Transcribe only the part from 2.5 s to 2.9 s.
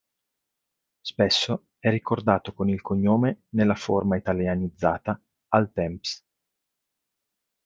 con il